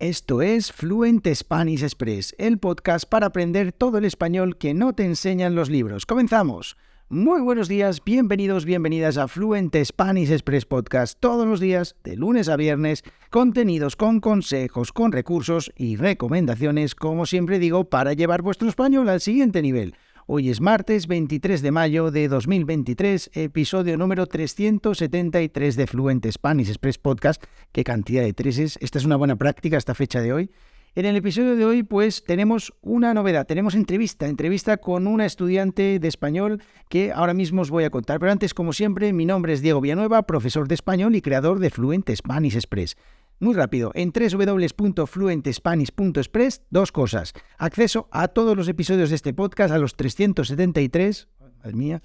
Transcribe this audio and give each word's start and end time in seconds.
Esto 0.00 0.40
es 0.40 0.72
Fluent 0.72 1.28
Spanish 1.34 1.82
Express, 1.82 2.34
el 2.38 2.56
podcast 2.56 3.06
para 3.06 3.26
aprender 3.26 3.70
todo 3.70 3.98
el 3.98 4.06
español 4.06 4.56
que 4.56 4.72
no 4.72 4.94
te 4.94 5.04
enseñan 5.04 5.54
los 5.54 5.68
libros. 5.68 6.06
¡Comenzamos! 6.06 6.78
Muy 7.10 7.42
buenos 7.42 7.68
días, 7.68 8.02
bienvenidos, 8.02 8.64
bienvenidas 8.64 9.18
a 9.18 9.28
Fluent 9.28 9.76
Spanish 9.84 10.30
Express 10.30 10.64
Podcast 10.64 11.20
todos 11.20 11.46
los 11.46 11.60
días, 11.60 11.96
de 12.02 12.16
lunes 12.16 12.48
a 12.48 12.56
viernes, 12.56 13.04
contenidos 13.28 13.94
con 13.94 14.20
consejos, 14.20 14.90
con 14.90 15.12
recursos 15.12 15.70
y 15.76 15.96
recomendaciones, 15.96 16.94
como 16.94 17.26
siempre 17.26 17.58
digo, 17.58 17.90
para 17.90 18.14
llevar 18.14 18.40
vuestro 18.40 18.70
español 18.70 19.06
al 19.10 19.20
siguiente 19.20 19.60
nivel. 19.60 19.96
Hoy 20.26 20.50
es 20.50 20.60
martes 20.60 21.06
23 21.06 21.62
de 21.62 21.70
mayo 21.70 22.10
de 22.10 22.28
2023, 22.28 23.30
episodio 23.34 23.96
número 23.96 24.26
373 24.26 25.76
de 25.76 25.86
Fluent 25.86 26.26
Spanish 26.30 26.68
Express 26.68 26.98
Podcast. 26.98 27.42
Qué 27.72 27.84
cantidad 27.84 28.22
de 28.22 28.32
treses. 28.32 28.78
Esta 28.80 28.98
es 28.98 29.04
una 29.04 29.16
buena 29.16 29.36
práctica 29.36 29.76
esta 29.76 29.94
fecha 29.94 30.20
de 30.20 30.32
hoy. 30.32 30.50
En 30.94 31.06
el 31.06 31.16
episodio 31.16 31.56
de 31.56 31.64
hoy, 31.64 31.82
pues 31.84 32.24
tenemos 32.24 32.74
una 32.82 33.14
novedad, 33.14 33.46
tenemos 33.46 33.74
entrevista, 33.74 34.26
entrevista 34.26 34.76
con 34.76 35.06
una 35.06 35.24
estudiante 35.24 35.98
de 35.98 36.08
español 36.08 36.62
que 36.88 37.12
ahora 37.12 37.32
mismo 37.32 37.62
os 37.62 37.70
voy 37.70 37.84
a 37.84 37.90
contar. 37.90 38.18
Pero 38.18 38.32
antes, 38.32 38.54
como 38.54 38.72
siempre, 38.72 39.12
mi 39.12 39.24
nombre 39.24 39.52
es 39.52 39.62
Diego 39.62 39.80
Villanueva, 39.80 40.22
profesor 40.24 40.68
de 40.68 40.74
español 40.74 41.14
y 41.14 41.22
creador 41.22 41.60
de 41.60 41.70
Fluent 41.70 42.10
Spanish 42.10 42.56
Express. 42.56 42.96
Muy 43.42 43.54
rápido, 43.54 43.90
en 43.94 44.12
www.fluentespanish.express, 44.12 46.60
dos 46.68 46.92
cosas. 46.92 47.32
Acceso 47.56 48.06
a 48.10 48.28
todos 48.28 48.54
los 48.54 48.68
episodios 48.68 49.08
de 49.08 49.16
este 49.16 49.32
podcast, 49.32 49.72
a 49.72 49.78
los 49.78 49.96
373, 49.96 51.26
madre 51.56 51.72
mía, 51.72 52.02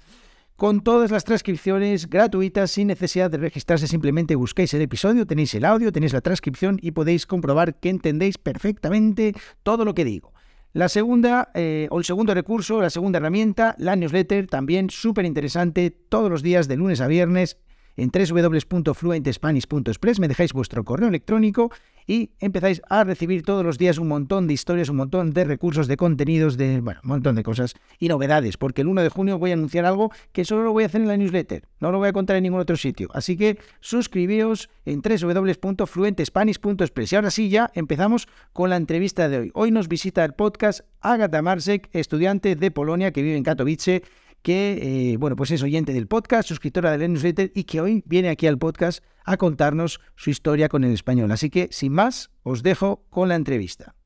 con 0.56 0.80
todas 0.80 1.10
las 1.10 1.24
transcripciones 1.24 2.08
gratuitas 2.08 2.70
sin 2.70 2.86
necesidad 2.86 3.30
de 3.30 3.36
registrarse. 3.36 3.86
Simplemente 3.86 4.34
busquéis 4.34 4.72
el 4.72 4.80
episodio, 4.80 5.26
tenéis 5.26 5.54
el 5.54 5.66
audio, 5.66 5.92
tenéis 5.92 6.14
la 6.14 6.22
transcripción 6.22 6.78
y 6.80 6.92
podéis 6.92 7.26
comprobar 7.26 7.74
que 7.80 7.90
entendéis 7.90 8.38
perfectamente 8.38 9.34
todo 9.62 9.84
lo 9.84 9.92
que 9.92 10.06
digo. 10.06 10.32
La 10.72 10.88
segunda, 10.88 11.50
eh, 11.52 11.86
o 11.90 11.98
el 11.98 12.06
segundo 12.06 12.32
recurso, 12.32 12.80
la 12.80 12.88
segunda 12.88 13.18
herramienta, 13.18 13.74
la 13.76 13.94
newsletter, 13.94 14.46
también 14.46 14.88
súper 14.88 15.26
interesante, 15.26 15.90
todos 15.90 16.30
los 16.30 16.42
días 16.42 16.66
de 16.66 16.76
lunes 16.76 17.02
a 17.02 17.08
viernes 17.08 17.58
en 17.96 18.10
www.fluentespanish.express, 18.10 20.20
me 20.20 20.28
dejáis 20.28 20.52
vuestro 20.52 20.84
correo 20.84 21.08
electrónico 21.08 21.72
y 22.06 22.30
empezáis 22.38 22.80
a 22.88 23.02
recibir 23.04 23.42
todos 23.42 23.64
los 23.64 23.78
días 23.78 23.98
un 23.98 24.08
montón 24.08 24.46
de 24.46 24.54
historias, 24.54 24.88
un 24.88 24.96
montón 24.96 25.32
de 25.32 25.44
recursos, 25.44 25.86
de 25.88 25.96
contenidos, 25.96 26.56
de, 26.56 26.80
bueno, 26.80 27.00
un 27.02 27.08
montón 27.08 27.34
de 27.34 27.42
cosas 27.42 27.74
y 27.98 28.06
novedades, 28.08 28.56
porque 28.56 28.82
el 28.82 28.88
1 28.88 29.02
de 29.02 29.08
junio 29.08 29.38
voy 29.38 29.50
a 29.50 29.54
anunciar 29.54 29.84
algo 29.84 30.12
que 30.32 30.44
solo 30.44 30.62
lo 30.62 30.72
voy 30.72 30.84
a 30.84 30.86
hacer 30.86 31.00
en 31.00 31.08
la 31.08 31.16
newsletter, 31.16 31.66
no 31.80 31.90
lo 31.90 31.98
voy 31.98 32.06
a 32.08 32.12
contar 32.12 32.36
en 32.36 32.44
ningún 32.44 32.60
otro 32.60 32.76
sitio. 32.76 33.08
Así 33.12 33.36
que 33.36 33.58
suscribíos 33.80 34.70
en 34.84 35.02
www.fluentespanish.express. 35.02 37.12
Y 37.12 37.16
ahora 37.16 37.30
sí, 37.30 37.48
ya 37.48 37.70
empezamos 37.74 38.28
con 38.52 38.70
la 38.70 38.76
entrevista 38.76 39.28
de 39.28 39.38
hoy. 39.38 39.50
Hoy 39.54 39.72
nos 39.72 39.88
visita 39.88 40.24
el 40.24 40.34
podcast 40.34 40.82
Agata 41.00 41.42
Marsek, 41.42 41.88
estudiante 41.92 42.54
de 42.54 42.70
Polonia 42.70 43.10
que 43.10 43.22
vive 43.22 43.36
en 43.36 43.42
Katowice 43.42 44.04
que 44.46 45.10
eh, 45.10 45.16
bueno, 45.16 45.34
pues 45.34 45.50
es 45.50 45.64
oyente 45.64 45.92
del 45.92 46.06
podcast, 46.06 46.48
suscriptora 46.48 46.96
del 46.96 47.12
newsletter 47.12 47.50
y 47.52 47.64
que 47.64 47.80
hoy 47.80 48.04
viene 48.06 48.28
aquí 48.28 48.46
al 48.46 48.58
podcast 48.58 49.02
a 49.24 49.36
contarnos 49.36 50.00
su 50.14 50.30
historia 50.30 50.68
con 50.68 50.84
el 50.84 50.92
español. 50.92 51.32
Así 51.32 51.50
que, 51.50 51.66
sin 51.72 51.92
más, 51.92 52.30
os 52.44 52.62
dejo 52.62 53.04
con 53.10 53.28
la 53.28 53.34
entrevista. 53.34 53.96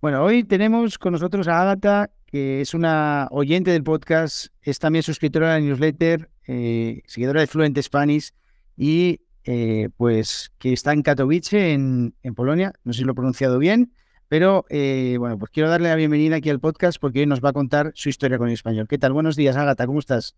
Bueno, 0.00 0.22
hoy 0.22 0.44
tenemos 0.44 0.98
con 0.98 1.14
nosotros 1.14 1.48
a 1.48 1.62
Agatha, 1.62 2.12
que 2.26 2.60
es 2.60 2.74
una 2.74 3.26
oyente 3.32 3.72
del 3.72 3.82
podcast, 3.82 4.54
es 4.62 4.78
también 4.78 5.02
suscriptora 5.02 5.54
del 5.54 5.66
newsletter, 5.66 6.30
eh, 6.46 7.02
seguidora 7.06 7.40
de 7.40 7.48
Fluent 7.48 7.76
Spanish 7.82 8.30
y 8.76 9.22
eh, 9.42 9.88
pues 9.96 10.52
que 10.60 10.72
está 10.72 10.92
en 10.92 11.02
Katowice, 11.02 11.72
en, 11.72 12.14
en 12.22 12.34
Polonia, 12.36 12.72
no 12.84 12.92
sé 12.92 13.00
si 13.00 13.04
lo 13.04 13.10
he 13.10 13.16
pronunciado 13.16 13.58
bien, 13.58 13.92
pero 14.30 14.64
eh, 14.68 15.16
bueno, 15.18 15.36
pues 15.36 15.50
quiero 15.50 15.68
darle 15.68 15.88
la 15.88 15.96
bienvenida 15.96 16.36
aquí 16.36 16.50
al 16.50 16.60
podcast 16.60 17.00
porque 17.00 17.18
hoy 17.18 17.26
nos 17.26 17.40
va 17.44 17.48
a 17.48 17.52
contar 17.52 17.90
su 17.96 18.08
historia 18.08 18.38
con 18.38 18.46
el 18.46 18.54
español. 18.54 18.86
¿Qué 18.86 18.96
tal? 18.96 19.12
Buenos 19.12 19.34
días, 19.34 19.56
Agata, 19.56 19.88
¿cómo 19.88 19.98
estás? 19.98 20.36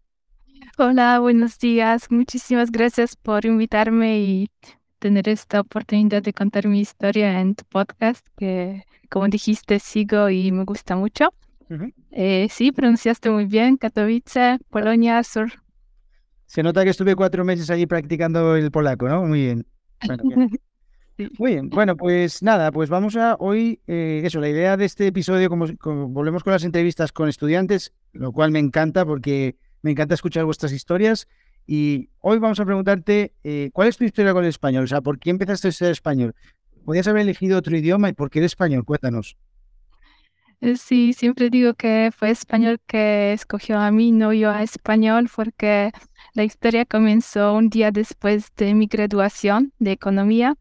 Hola, 0.79 1.19
buenos 1.19 1.59
días. 1.59 2.11
Muchísimas 2.11 2.71
gracias 2.71 3.17
por 3.17 3.45
invitarme 3.45 4.19
y 4.21 4.51
tener 4.99 5.29
esta 5.29 5.61
oportunidad 5.61 6.23
de 6.23 6.33
contar 6.33 6.69
mi 6.69 6.81
historia 6.81 7.39
en 7.39 7.55
tu 7.55 7.65
podcast, 7.65 8.27
que 8.39 8.83
como 9.11 9.29
dijiste, 9.29 9.79
sigo 9.79 10.31
y 10.31 10.51
me 10.53 10.65
gusta 10.65 10.97
mucho. 10.97 11.29
Eh, 12.13 12.49
sí, 12.51 12.73
pronunciaste 12.73 13.29
muy 13.29 13.45
bien, 13.45 13.77
Katowice, 13.77 14.59
Polonia, 14.71 15.23
Sur. 15.23 15.53
Se 16.47 16.63
nota 16.63 16.83
que 16.83 16.91
estuve 16.91 17.15
cuatro 17.15 17.45
meses 17.45 17.69
allí 17.69 17.85
practicando 17.85 18.57
el 18.57 18.71
polaco, 18.71 19.07
¿no? 19.07 19.27
Muy 19.27 19.41
bien. 19.41 19.67
bien. 20.25 20.51
Muy 21.39 21.53
bien, 21.53 21.69
bueno, 21.69 21.97
pues 21.97 22.43
nada, 22.43 22.73
pues 22.73 22.89
vamos 22.89 23.17
a 23.17 23.37
hoy, 23.39 23.81
eh, 23.87 24.23
eso, 24.25 24.41
la 24.41 24.49
idea 24.49 24.77
de 24.77 24.87
este 24.87 25.07
episodio, 25.07 25.51
como, 25.51 25.67
volvemos 26.09 26.43
con 26.43 26.53
las 26.53 26.65
entrevistas 26.65 27.13
con 27.13 27.29
estudiantes, 27.29 27.93
lo 28.13 28.33
cual 28.33 28.51
me 28.51 28.59
encanta 28.59 29.05
porque 29.05 29.57
me 29.83 29.91
encanta 29.91 30.15
escuchar 30.15 30.45
vuestras 30.45 30.73
historias 30.73 31.29
y 31.67 32.09
hoy 32.21 32.39
vamos 32.39 32.59
a 32.61 32.65
preguntarte, 32.65 33.35
eh, 33.45 33.71
¿cuál 33.73 33.89
es 33.89 33.97
tu 33.97 34.05
historia 34.05 34.33
con 34.33 34.45
el 34.45 34.51
español? 34.51 34.85
O 34.85 34.87
sea, 34.87 35.01
¿por 35.01 35.19
qué 35.19 35.31
empezaste 35.31 35.69
a 35.69 35.73
ser 35.73 35.93
español? 35.93 36.35
¿Podías 36.85 37.07
haber 37.07 37.23
elegido 37.23 37.59
otro 37.59 37.77
idioma 37.77 38.09
y 38.09 38.15
por 38.15 38.31
qué 38.31 38.41
eres 38.41 38.53
español? 38.53 38.85
Cuéntanos. 38.85 39.37
Eh, 40.61 40.77
sí, 40.77 41.13
siempre 41.13 41.51
digo 41.51 41.75
que 41.75 42.11
fue 42.17 42.31
español 42.31 42.81
que 42.87 43.33
escogió 43.33 43.79
a 43.79 43.91
mí, 43.91 44.13
no 44.13 44.33
yo 44.33 44.51
a 44.51 44.63
español, 44.63 45.29
porque 45.35 45.91
la 46.35 46.45
historia 46.45 46.85
comenzó 46.85 47.55
un 47.55 47.69
día 47.69 47.91
después 47.91 48.53
de 48.57 48.75
mi 48.75 48.87
graduación 48.87 49.73
de 49.79 49.93
economía 49.93 50.57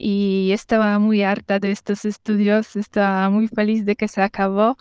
y 0.00 0.52
estaba 0.52 1.00
muy 1.00 1.24
harta 1.24 1.58
de 1.58 1.72
estos 1.72 2.04
estudios, 2.04 2.76
estaba 2.76 3.28
muy 3.30 3.48
feliz 3.48 3.84
de 3.84 3.96
que 3.96 4.06
se 4.06 4.22
acabó 4.22 4.76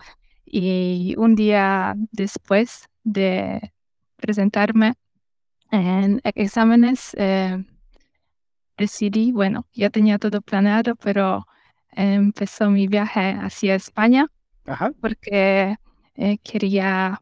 y 0.46 1.16
un 1.18 1.34
día 1.34 1.96
después 2.12 2.88
de 3.04 3.74
presentarme 4.18 4.94
en 5.72 6.22
exámenes 6.24 7.16
eh, 7.18 7.66
decidí, 8.78 9.32
bueno, 9.32 9.66
ya 9.74 9.90
tenía 9.90 10.20
todo 10.20 10.40
planeado, 10.42 10.96
pero 10.96 11.48
empezó 11.92 12.70
mi 12.70 12.88
viaje 12.88 13.32
hacia 13.42 13.74
España 13.74 14.28
porque 15.02 15.78
eh, 16.14 16.38
quería 16.44 17.20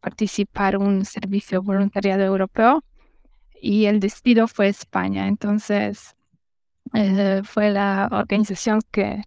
participar 0.00 0.76
en 0.76 0.82
un 0.82 1.04
servicio 1.04 1.62
voluntariado 1.62 2.22
europeo 2.22 2.82
y 3.60 3.84
el 3.84 4.00
destino 4.00 4.48
fue 4.48 4.68
España. 4.68 5.28
Entonces 5.28 6.16
eh, 6.94 7.42
fue 7.44 7.70
la 7.70 8.08
organización 8.12 8.80
que 8.92 9.22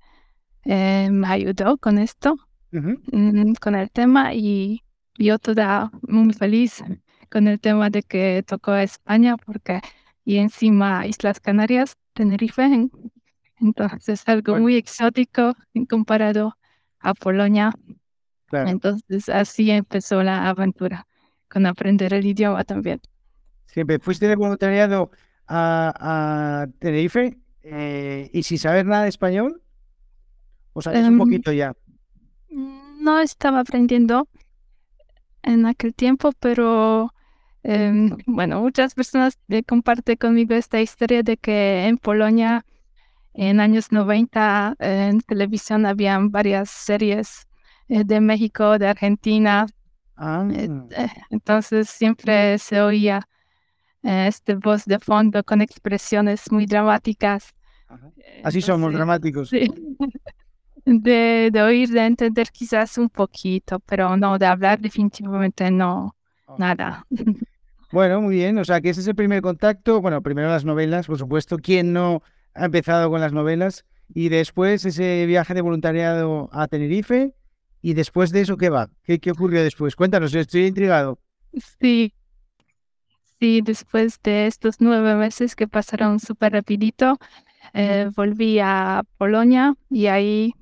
eh, 0.63 1.09
me 1.11 1.27
ayudó 1.27 1.77
con 1.77 1.97
esto, 1.97 2.37
mm, 2.71 3.53
con 3.61 3.75
el 3.75 3.91
tema 3.91 4.33
y 4.33 4.83
yo 5.17 5.37
toda 5.37 5.91
muy 6.01 6.33
feliz 6.33 6.81
con 7.29 7.47
el 7.47 7.59
tema 7.59 7.89
de 7.89 8.03
que 8.03 8.41
tocó 8.47 8.73
España 8.75 9.35
porque 9.35 9.81
y 10.23 10.37
encima 10.37 11.05
Islas 11.07 11.41
Canarias, 11.41 11.97
Tenerife, 12.13 12.89
entonces 13.59 14.23
algo 14.27 14.57
muy 14.57 14.75
exótico 14.75 15.53
comparado 15.89 16.57
a 16.99 17.13
Polonia. 17.13 17.73
Entonces 18.51 19.27
así 19.27 19.71
empezó 19.71 20.23
la 20.23 20.47
aventura 20.47 21.05
con 21.49 21.65
aprender 21.65 22.13
el 22.13 22.25
idioma 22.25 22.63
también. 22.63 23.01
Siempre 23.65 23.99
fuiste 23.99 24.27
de 24.27 24.35
voluntariado 24.37 25.11
a, 25.47 25.93
a 25.99 26.67
Tenerife 26.79 27.37
eh, 27.69 28.29
¿Y 28.31 28.43
sin 28.43 28.57
saber 28.57 28.85
nada 28.85 29.03
de 29.03 29.09
español? 29.09 29.61
¿O 30.73 30.81
sabes 30.81 31.01
un 31.01 31.13
em, 31.13 31.17
poquito 31.17 31.51
ya? 31.51 31.75
No 32.49 33.19
estaba 33.19 33.59
aprendiendo 33.59 34.27
en 35.43 35.65
aquel 35.65 35.93
tiempo, 35.93 36.31
pero 36.39 37.13
em, 37.63 38.15
bueno, 38.25 38.61
muchas 38.61 38.93
personas 38.93 39.37
comparten 39.67 40.15
conmigo 40.15 40.53
esta 40.53 40.79
historia 40.79 41.23
de 41.23 41.35
que 41.35 41.87
en 41.87 41.97
Polonia 41.97 42.65
en 43.33 43.59
años 43.59 43.91
90 43.91 44.75
en 44.79 45.19
televisión 45.21 45.85
habían 45.85 46.31
varias 46.31 46.69
series 46.69 47.47
eh, 47.89 48.03
de 48.05 48.21
México, 48.21 48.79
de 48.79 48.87
Argentina. 48.87 49.67
Ah. 50.15 50.47
Eh, 50.51 50.69
entonces 51.31 51.89
siempre 51.89 52.57
se 52.59 52.81
oía 52.81 53.27
este 54.03 54.55
voz 54.55 54.85
de 54.85 54.99
fondo 54.99 55.43
con 55.43 55.59
expresiones 55.61 56.49
muy 56.49 56.65
dramáticas 56.65 57.56
Así 58.43 58.61
somos 58.61 58.93
dramáticos. 58.93 59.51
De, 60.89 61.49
de, 61.51 61.61
oír, 61.61 61.89
de 61.89 62.05
entender 62.05 62.47
quizás 62.49 62.97
un 62.97 63.09
poquito, 63.09 63.81
pero 63.81 64.15
no, 64.15 64.37
de 64.37 64.45
hablar 64.45 64.79
definitivamente 64.79 65.69
no, 65.69 66.15
nada. 66.57 67.05
Bueno, 67.91 68.21
muy 68.21 68.35
bien, 68.35 68.57
o 68.57 68.65
sea 68.65 68.81
que 68.81 68.89
ese 68.89 68.99
es 68.99 69.07
el 69.07 69.15
primer 69.15 69.41
contacto, 69.41 70.01
bueno, 70.01 70.21
primero 70.21 70.49
las 70.49 70.65
novelas, 70.65 71.07
por 71.07 71.17
supuesto, 71.17 71.57
¿quién 71.57 71.93
no 71.93 72.21
ha 72.53 72.65
empezado 72.65 73.09
con 73.09 73.21
las 73.21 73.31
novelas? 73.31 73.85
Y 74.13 74.27
después 74.27 74.83
ese 74.83 75.25
viaje 75.25 75.53
de 75.53 75.61
voluntariado 75.61 76.49
a 76.51 76.67
Tenerife, 76.67 77.33
y 77.81 77.93
después 77.93 78.31
de 78.31 78.41
eso, 78.41 78.57
¿qué 78.57 78.69
va? 78.69 78.89
¿Qué, 79.03 79.19
qué 79.19 79.31
ocurrió 79.31 79.63
después? 79.63 79.95
Cuéntanos, 79.95 80.35
estoy 80.35 80.65
intrigado. 80.65 81.19
Sí, 81.79 82.13
sí, 83.39 83.61
después 83.63 84.19
de 84.21 84.47
estos 84.47 84.75
nueve 84.79 85.15
meses 85.15 85.55
que 85.55 85.67
pasaron 85.67 86.19
súper 86.19 86.53
rapidito, 86.53 87.17
Eh, 87.73 88.09
volví 88.15 88.59
a 88.59 89.03
Polonia 89.17 89.75
y 89.89 90.07
ahí 90.07 90.53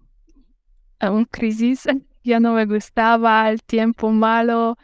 a 0.99 1.11
un 1.11 1.25
crisis 1.25 1.83
ya 2.23 2.39
no 2.39 2.53
me 2.53 2.65
gustaba 2.65 3.49
el 3.49 3.61
tiempo 3.63 4.11
malo, 4.11 4.77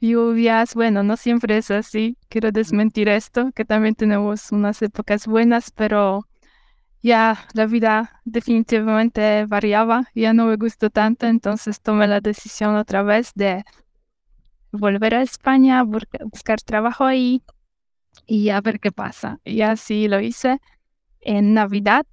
lluvias, 0.00 0.74
bueno, 0.74 1.02
no 1.02 1.16
siempre 1.16 1.56
es 1.56 1.70
así, 1.70 2.16
quiero 2.28 2.52
desmentir 2.52 3.08
esto, 3.08 3.50
que 3.54 3.64
también 3.64 3.94
tenemos 3.94 4.52
unas 4.52 4.82
épocas 4.82 5.26
buenas, 5.26 5.70
pero 5.70 6.26
ya 7.02 7.46
la 7.54 7.66
vida 7.66 8.20
definitivamente 8.24 9.46
variaba, 9.46 10.08
ya 10.14 10.32
no 10.34 10.46
me 10.46 10.56
gustó 10.56 10.90
tanto, 10.90 11.26
entonces 11.26 11.80
tomé 11.80 12.06
la 12.06 12.20
decisión 12.20 12.76
otra 12.76 13.02
vez 13.02 13.32
de 13.34 13.64
volver 14.72 15.14
a 15.14 15.22
España, 15.22 15.82
buscar 15.84 16.60
trabajo 16.60 17.04
ahí 17.04 17.42
y 18.26 18.50
a 18.50 18.60
ver 18.60 18.80
qué 18.80 18.92
pasa. 18.92 19.38
Y 19.44 19.60
así 19.62 20.08
lo 20.08 20.20
hice 20.20 20.60
en 21.24 21.54
Navidad. 21.54 22.06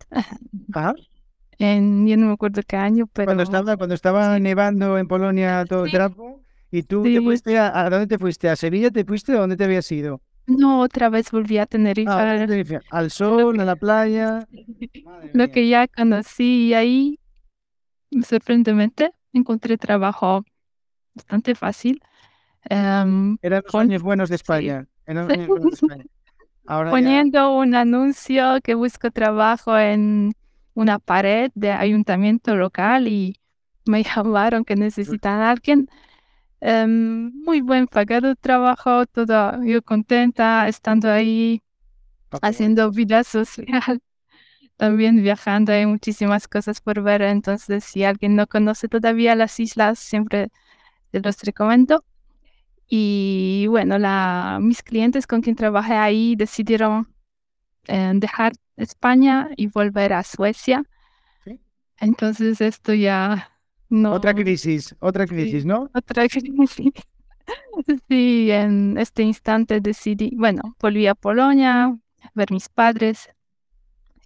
En, 1.59 2.07
yo 2.07 2.17
no 2.17 2.27
me 2.27 2.33
acuerdo 2.33 2.61
qué 2.65 2.75
año, 2.75 3.07
pero... 3.13 3.27
Cuando 3.27 3.43
estaba, 3.43 3.77
cuando 3.77 3.93
estaba 3.93 4.39
nevando 4.39 4.97
en 4.97 5.07
Polonia 5.07 5.63
todo 5.65 5.85
el 5.85 5.91
tiempo, 5.91 6.41
¿y 6.71 6.83
tú 6.83 7.03
te 7.03 7.21
fuiste 7.21 7.57
a, 7.59 7.89
dónde 7.89 8.07
te 8.07 8.17
fuiste? 8.17 8.49
¿A 8.49 8.55
Sevilla 8.55 8.89
te 8.89 9.05
fuiste? 9.05 9.33
¿A 9.33 9.41
dónde 9.41 9.57
te 9.57 9.65
habías 9.65 9.91
ido? 9.91 10.21
No, 10.47 10.81
otra 10.81 11.09
vez 11.09 11.29
volví 11.31 11.59
a 11.59 11.65
Tenerife. 11.67 12.09
Ah, 12.09 12.45
al 12.89 13.11
sol, 13.11 13.59
a 13.59 13.65
la 13.65 13.75
playa. 13.75 14.47
Lo 15.33 15.49
que 15.49 15.67
ya 15.67 15.87
conocí 15.87 16.69
y 16.69 16.73
ahí, 16.73 17.19
sorprendentemente, 18.23 19.11
encontré 19.33 19.77
trabajo 19.77 20.43
bastante 21.13 21.53
fácil. 21.55 22.01
Um, 22.69 23.37
Eran 23.41 23.63
los 23.65 23.75
años 23.75 24.01
buenos 24.01 24.29
de 24.29 24.35
España. 24.37 24.87
Poniendo 26.65 27.55
un 27.55 27.75
anuncio 27.75 28.59
que 28.63 28.75
busco 28.75 29.11
trabajo 29.11 29.77
en 29.77 30.33
una 30.73 30.99
pared 30.99 31.51
de 31.55 31.71
ayuntamiento 31.71 32.55
local 32.55 33.07
y 33.07 33.39
me 33.85 34.03
llamaron 34.03 34.63
que 34.63 34.75
necesitan 34.75 35.41
a 35.41 35.51
alguien. 35.51 35.89
Em, 36.61 37.31
muy 37.43 37.61
buen 37.61 37.87
pagado 37.87 38.35
trabajo, 38.35 39.05
todo 39.07 39.63
yo 39.63 39.81
contenta 39.81 40.67
estando 40.67 41.09
ahí, 41.09 41.61
haciendo 42.41 42.91
vida 42.91 43.23
social, 43.23 44.01
también 44.77 45.23
viajando, 45.23 45.71
hay 45.71 45.87
muchísimas 45.87 46.47
cosas 46.47 46.81
por 46.81 47.01
ver, 47.01 47.23
entonces 47.23 47.83
si 47.83 48.03
alguien 48.03 48.35
no 48.35 48.47
conoce 48.47 48.87
todavía 48.87 49.35
las 49.35 49.59
islas, 49.59 49.97
siempre 49.99 50.49
te 51.11 51.19
los 51.21 51.41
recomiendo. 51.41 52.03
Y 52.93 53.67
bueno, 53.69 53.97
la, 53.97 54.59
mis 54.61 54.83
clientes 54.83 55.25
con 55.25 55.39
quien 55.39 55.55
trabajé 55.55 55.93
ahí 55.93 56.35
decidieron 56.35 57.07
eh, 57.87 58.11
dejar 58.15 58.51
España 58.75 59.49
y 59.55 59.67
volver 59.67 60.11
a 60.11 60.23
Suecia. 60.23 60.83
Entonces 62.01 62.59
esto 62.59 62.93
ya 62.93 63.49
no... 63.87 64.11
Otra 64.11 64.33
crisis, 64.33 64.93
otra 64.99 65.25
crisis, 65.25 65.63
¿no? 65.63 65.89
Otra 65.93 66.27
crisis. 66.27 66.91
Sí, 68.09 68.51
en 68.51 68.97
este 68.97 69.23
instante 69.23 69.79
decidí, 69.79 70.35
bueno, 70.35 70.75
volví 70.77 71.07
a 71.07 71.15
Polonia, 71.15 71.97
ver 72.33 72.51
mis 72.51 72.67
padres 72.67 73.29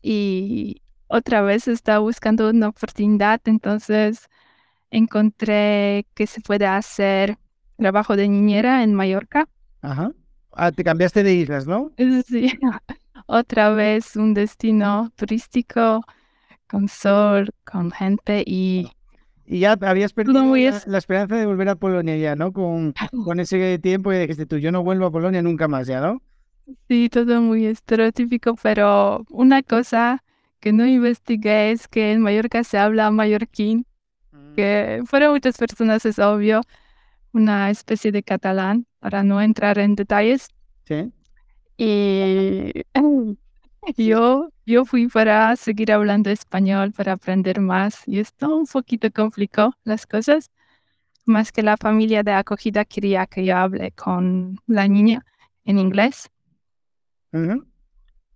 y 0.01 0.81
otra 1.05 1.43
vez 1.43 1.67
estaba 1.67 1.99
buscando 1.99 2.49
una 2.49 2.69
oportunidad, 2.69 3.41
entonces 3.45 4.27
encontré 4.89 6.07
que 6.15 6.25
se 6.25 6.41
puede 6.41 6.65
hacer 6.65 7.37
trabajo 7.77 8.15
de 8.15 8.27
niñera 8.27 8.83
en 8.83 8.93
Mallorca. 8.93 9.47
Ajá. 9.81 10.11
Ah, 10.51 10.71
te 10.71 10.83
cambiaste 10.83 11.23
de 11.23 11.33
islas, 11.33 11.67
¿no? 11.67 11.91
Sí. 12.25 12.51
Otra 13.27 13.71
vez 13.71 14.15
un 14.15 14.33
destino 14.33 15.11
turístico 15.15 16.05
con 16.67 16.87
sol, 16.87 17.51
con 17.63 17.91
gente 17.91 18.43
y... 18.45 18.89
Y 19.47 19.59
ya 19.59 19.73
habías 19.73 20.11
perdido 20.11 20.43
la, 20.87 20.97
esperanza 20.97 21.35
de 21.35 21.45
volver 21.45 21.69
a 21.69 21.75
Polonia 21.75 22.17
ya, 22.17 22.35
¿no? 22.35 22.51
Con, 22.51 22.93
con 23.25 23.39
ese 23.39 23.77
tiempo 23.77 24.11
y 24.11 24.17
dijiste 24.17 24.47
tú, 24.47 24.57
yo 24.57 24.71
no 24.71 24.83
vuelvo 24.83 25.05
a 25.05 25.11
Polonia 25.11 25.41
nunca 25.43 25.67
más, 25.67 25.85
¿ya, 25.85 26.01
no? 26.01 26.21
Sí, 26.87 27.09
todo 27.09 27.41
muy 27.41 27.65
estereotípico, 27.65 28.55
pero 28.61 29.23
una 29.29 29.61
cosa 29.61 30.23
que 30.59 30.73
no 30.73 30.85
investigué 30.85 31.71
es 31.71 31.87
que 31.87 32.11
en 32.11 32.21
Mallorca 32.21 32.63
se 32.63 32.79
habla 32.79 33.11
mallorquín, 33.11 33.85
mm. 34.31 34.55
que 34.55 35.03
para 35.11 35.29
muchas 35.29 35.57
personas 35.57 36.05
es 36.07 36.17
obvio, 36.17 36.61
una 37.35 37.69
especie 37.69 38.11
de 38.11 38.23
catalán, 38.23 38.87
para 38.99 39.21
no 39.21 39.41
entrar 39.41 39.77
en 39.77 39.95
detalles. 39.95 40.47
Sí. 40.85 41.11
Y 41.77 42.85
yo, 43.97 44.49
yo 44.65 44.85
fui 44.85 45.07
para 45.07 45.55
seguir 45.57 45.91
hablando 45.91 46.29
español, 46.29 46.93
para 46.93 47.11
aprender 47.13 47.59
más. 47.59 48.07
Y 48.07 48.19
esto 48.19 48.55
un 48.55 48.65
poquito 48.65 49.11
complicó 49.11 49.73
las 49.83 50.07
cosas, 50.07 50.49
más 51.25 51.51
que 51.51 51.61
la 51.61 51.75
familia 51.75 52.23
de 52.23 52.31
acogida 52.31 52.85
quería 52.85 53.25
que 53.25 53.45
yo 53.45 53.57
hable 53.57 53.91
con 53.91 54.57
la 54.65 54.87
niña 54.87 55.25
en 55.65 55.79
inglés. 55.79 56.29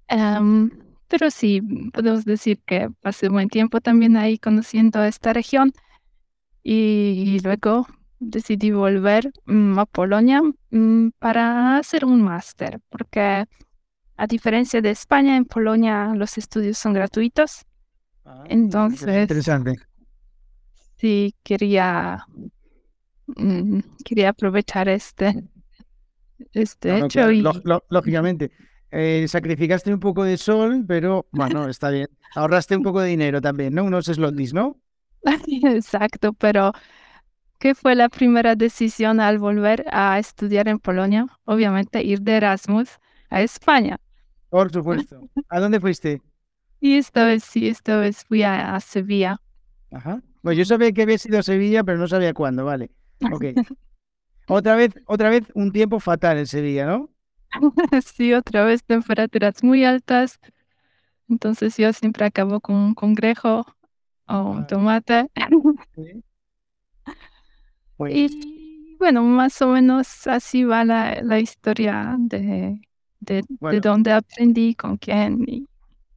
Em, 0.09 0.69
pero 1.07 1.31
sí, 1.31 1.61
podemos 1.93 2.25
decir 2.25 2.59
que 2.65 2.89
pasé 3.01 3.29
buen 3.29 3.47
tiempo 3.47 3.79
también 3.79 4.17
ahí 4.17 4.37
conociendo 4.37 5.01
esta 5.03 5.31
región. 5.31 5.71
y 6.61 7.39
luego 7.41 7.87
decidí 8.19 8.71
volver 8.71 9.31
mm, 9.45 9.79
a 9.79 9.85
Polonia 9.85 10.41
mm, 10.71 11.09
para 11.19 11.77
hacer 11.77 12.05
un 12.05 12.21
máster, 12.21 12.79
porque 12.89 13.45
a 14.17 14.27
diferencia 14.27 14.81
de 14.81 14.91
España, 14.91 15.37
en 15.37 15.45
Polonia 15.45 16.13
los 16.15 16.37
estudios 16.37 16.77
son 16.77 16.93
gratuitos. 16.93 17.65
Ah, 18.25 18.43
Entonces, 18.49 19.21
interesante. 19.21 19.75
Sí, 20.97 21.33
quería, 21.43 22.25
mm, 23.27 23.79
quería 24.03 24.29
aprovechar 24.29 24.89
este, 24.89 25.43
este 26.51 26.99
hecho. 26.99 27.31
y... 27.31 27.41
lógicamente, 27.89 28.51
eh, 28.91 29.25
sacrificaste 29.27 29.93
un 29.93 29.99
poco 29.99 30.23
de 30.23 30.37
sol, 30.37 30.83
pero 30.87 31.27
bueno, 31.31 31.69
está 31.69 31.89
bien. 31.89 32.09
Ahorraste 32.35 32.75
un 32.75 32.83
poco 32.83 32.99
de 33.01 33.09
dinero 33.09 33.39
también, 33.39 33.73
¿no? 33.73 33.85
Unos 33.85 34.05
slotties, 34.05 34.53
¿no? 34.53 34.77
Exacto, 35.63 36.33
pero 36.33 36.73
¿Qué 37.59 37.75
fue 37.75 37.93
la 37.93 38.07
primera 38.07 38.55
decisión 38.55 39.19
al 39.19 39.37
volver 39.37 39.83
a 39.91 40.17
estudiar 40.17 40.69
en 40.69 40.79
Polonia? 40.79 41.27
Obviamente 41.43 42.01
ir 42.01 42.21
de 42.21 42.37
Erasmus 42.37 42.99
a 43.29 43.41
España. 43.41 43.99
Por 44.49 44.71
supuesto. 44.71 45.29
¿A 45.49 45.59
dónde 45.59 45.81
fuiste? 45.81 46.21
Y 46.79 46.95
esta 46.95 47.25
vez 47.25 47.43
sí, 47.43 47.67
esta 47.67 47.97
vez 47.97 48.23
fui 48.23 48.43
a, 48.43 48.79
Sevilla. 48.79 49.41
Ajá. 49.91 50.21
Pues 50.41 50.57
yo 50.57 50.63
sabía 50.63 50.93
que 50.93 51.01
había 51.01 51.17
sido 51.17 51.39
a 51.39 51.43
Sevilla, 51.43 51.83
pero 51.83 51.97
no 51.97 52.07
sabía 52.07 52.33
cuándo, 52.33 52.63
vale. 52.63 52.91
Ok. 53.29 53.43
otra 54.47 54.77
vez, 54.77 54.93
otra 55.05 55.29
vez 55.29 55.43
un 55.53 55.73
tiempo 55.73 55.99
fatal 55.99 56.37
en 56.37 56.47
Sevilla, 56.47 56.85
¿no? 56.85 57.09
sí, 58.05 58.33
otra 58.33 58.63
vez 58.63 58.85
temperaturas 58.85 59.65
muy 59.65 59.83
altas. 59.83 60.39
Entonces 61.27 61.75
yo 61.75 61.91
siempre 61.91 62.25
acabo 62.25 62.61
con 62.61 62.77
un 62.77 62.93
congrejo 62.95 63.65
o 64.27 64.43
un 64.43 64.65
tomate. 64.65 65.29
¿Sí? 65.95 66.23
Y 68.07 68.95
bueno, 68.97 69.23
más 69.23 69.61
o 69.61 69.69
menos 69.69 70.27
así 70.27 70.63
va 70.63 70.85
la, 70.85 71.21
la 71.21 71.39
historia 71.39 72.15
de, 72.19 72.81
de, 73.19 73.43
de, 73.61 73.79
dónde 73.79 74.11
aprendí, 74.11 74.75
con 74.75 74.97
quién. 74.97 75.67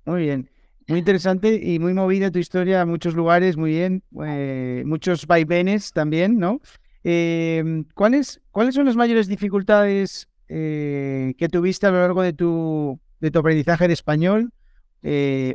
Muy 0.05 0.23
bien. 0.23 0.49
Muy 0.89 0.99
interesante 0.99 1.61
y 1.63 1.79
muy 1.79 1.95
movida 1.95 2.31
tu 2.31 2.39
historia 2.39 2.81
a 2.81 2.87
muchos 2.87 3.15
lugares, 3.15 3.57
muy 3.57 3.71
bien. 3.71 4.03
Eh, 4.27 4.83
muchos 4.85 5.27
vaivenes 5.27 5.93
también, 5.93 6.39
¿no? 6.39 6.61
Eh, 7.05 7.85
¿cuáles, 7.95 8.41
¿Cuáles 8.51 8.75
son 8.75 8.87
las 8.87 8.97
mayores 8.97 9.29
dificultades 9.29 10.29
eh, 10.49 11.35
que 11.39 11.49
tuviste 11.49 11.87
a 11.87 11.91
lo 11.91 12.01
largo 12.01 12.23
de 12.23 12.33
tu, 12.33 13.01
de 13.21 13.31
tu 13.31 13.39
aprendizaje 13.39 13.87
de 13.87 13.95
español 13.95 14.53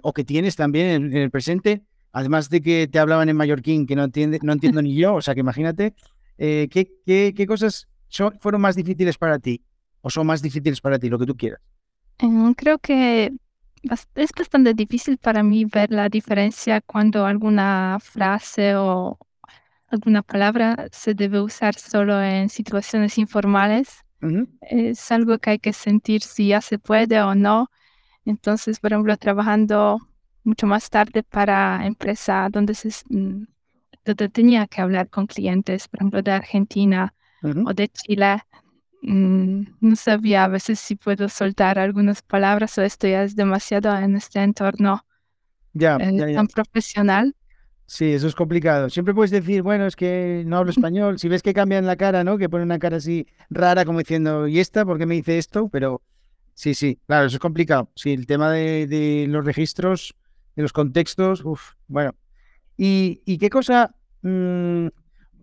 o 0.02 0.14
que 0.14 0.24
tienes 0.24 0.56
también 0.56 1.06
en, 1.06 1.16
el 1.16 1.30
presente? 1.30 1.84
Además 2.14 2.50
de 2.50 2.62
que 2.62 2.88
te 2.88 2.98
hablaban 2.98 3.30
en 3.30 3.36
mallorquín, 3.36 3.86
que 3.86 3.96
no, 3.96 4.06
entiende, 4.06 4.40
no 4.42 4.54
entiendo 4.54 4.82
ni 4.82 4.96
yo, 4.96 5.16
o 5.16 5.22
sea 5.22 5.34
que 5.34 5.42
imagínate. 5.42 5.94
Eh, 6.38 6.68
¿qué, 6.72 7.34
qué, 7.34 7.48
cosas 7.48 7.88
son, 8.08 8.38
fueron 8.40 8.62
más 8.62 8.76
difíciles 8.76 9.18
para 9.18 9.40
ti? 9.40 9.64
¿O 10.02 10.10
son 10.10 10.28
más 10.28 10.42
difíciles 10.42 10.80
para 10.82 11.00
ti, 11.00 11.10
lo 11.10 11.18
que 11.18 11.26
tú 11.26 11.36
quieras? 11.36 11.60
Mm, 12.22 12.52
creo 12.54 12.80
que 12.80 13.34
es 13.84 14.32
bastante 14.36 14.74
difícil 14.74 15.18
para 15.18 15.44
mí 15.44 15.66
ver 15.66 15.92
la 15.92 16.10
diferencia 16.10 16.82
cuando 16.82 17.26
alguna 17.26 17.98
frase 18.02 18.76
o 18.76 19.18
alguna 19.88 20.22
palabra 20.22 20.88
se 20.92 21.14
debe 21.14 21.40
usar 21.42 21.76
solo 21.76 22.22
en 22.22 22.50
situaciones 22.50 23.18
informales. 23.18 24.04
Es 24.62 25.12
algo 25.12 25.38
que 25.38 25.52
hay 25.52 25.60
que 25.60 25.74
sentir 25.74 26.22
si 26.22 26.50
ya 26.50 26.62
se 26.62 26.80
puede 26.80 27.22
o 27.22 27.36
no. 27.36 27.70
Entonces, 28.26 28.80
por 28.80 28.92
ejemplo, 28.92 29.16
trabajando 29.18 30.00
mucho 30.44 30.68
más 30.68 30.90
tarde 30.90 31.24
para 31.24 31.86
empresa 31.86 32.50
donde 32.52 32.74
se, 32.74 32.90
mm, 34.16 34.30
tenía 34.32 34.68
que 34.68 34.82
hablar 34.82 35.10
con 35.10 35.28
clientes, 35.28 35.88
por 35.88 36.00
ejemplo, 36.00 36.22
de 36.22 36.32
Argentina 36.32 37.14
o 37.64 37.74
de 37.74 37.88
Chile. 37.90 38.44
Mm, 39.04 39.64
no 39.82 39.96
sabía 39.96 40.46
a 40.46 40.48
veces 40.50 40.80
si 40.80 40.96
puedo 40.96 41.30
soltar 41.30 41.80
algunas 41.80 42.22
palabras 42.24 42.78
o 42.78 42.84
esto 42.84 43.08
ya 43.08 43.24
es 43.24 43.36
demasiado 43.36 43.96
en 43.98 44.16
este 44.18 44.42
entorno 44.44 45.06
Ya, 45.74 45.98
eh, 45.98 46.12
ya, 46.14 46.28
ya. 46.28 46.34
tan 46.34 46.48
profesional. 46.50 47.36
Sí, 47.86 48.12
eso 48.14 48.28
es 48.28 48.36
complicado. 48.36 48.90
Siempre 48.90 49.14
puedes 49.14 49.32
decir, 49.32 49.62
bueno, 49.62 49.86
es 49.88 49.96
que 49.96 50.44
no 50.46 50.58
hablo 50.58 50.72
español. 50.72 51.20
Si 51.20 51.30
ves 51.30 51.42
que 51.42 51.54
cambian 51.54 51.86
la 51.86 51.96
cara, 51.96 52.24
¿no? 52.24 52.38
Que 52.38 52.50
pone 52.50 52.64
una 52.64 52.80
cara 52.80 52.98
así 52.98 53.28
rara, 53.50 53.86
como 53.86 54.00
diciendo, 54.00 54.48
¿y 54.48 54.60
esta? 54.60 54.86
¿Por 54.86 54.98
qué 54.98 55.06
me 55.06 55.16
dice 55.16 55.38
esto? 55.38 55.70
Pero 55.70 56.02
sí, 56.54 56.74
sí, 56.74 57.00
claro, 57.08 57.28
eso 57.28 57.38
es 57.38 57.40
complicado. 57.42 57.92
Sí, 57.96 58.12
el 58.14 58.28
tema 58.28 58.52
de, 58.52 58.88
de 58.88 59.28
los 59.30 59.46
registros, 59.46 60.16
de 60.56 60.64
los 60.64 60.74
contextos, 60.74 61.46
uff, 61.46 61.74
bueno. 61.88 62.16
¿Y, 62.78 63.24
y 63.26 63.40
qué 63.40 63.50
cosa 63.52 63.96
mm, 64.28 64.88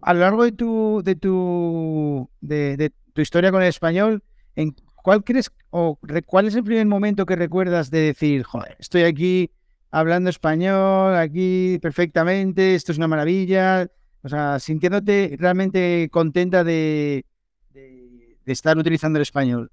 a 0.03 0.15
lo 0.15 0.21
largo 0.21 0.45
de 0.45 0.53
tu, 0.53 1.03
de 1.05 1.15
tu, 1.17 2.29
de, 2.41 2.77
de 2.77 2.91
tu 3.13 3.21
historia 3.23 3.51
con 3.51 3.63
el 3.63 3.69
español, 3.69 4.23
en 4.57 4.75
cuál 4.97 5.25
crees 5.25 5.51
o 5.71 5.99
re- 6.03 6.23
cuál 6.23 6.47
es 6.47 6.55
el 6.55 6.65
primer 6.65 6.87
momento 6.87 7.27
que 7.27 7.37
recuerdas 7.37 7.91
de 7.91 8.01
decir, 8.01 8.43
joder, 8.45 8.77
estoy 8.79 9.03
aquí 9.03 9.51
hablando 9.91 10.29
español, 10.31 11.17
aquí 11.17 11.79
perfectamente, 11.81 12.75
esto 12.75 12.93
es 12.93 12.99
una 12.99 13.09
maravilla, 13.09 13.89
o 14.23 14.29
sea, 14.29 14.59
sintiéndote 14.59 15.37
realmente 15.39 16.09
contenta 16.11 16.65
de, 16.65 17.25
de, 17.71 18.37
de 18.45 18.53
estar 18.53 18.77
utilizando 18.79 19.19
el 19.19 19.23
español. 19.23 19.71